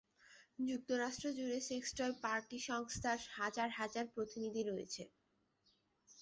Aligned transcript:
যুক্তরাষ্ট্র 0.59 1.25
জুড়ে 1.37 1.57
sex 1.69 1.89
toy 1.97 2.15
party 2.23 2.57
সংস্থার 2.69 3.19
হাজার 3.37 3.69
হাজার 3.79 4.05
প্রতিনিধি 4.15 4.61
রয়েছেন। 4.65 5.07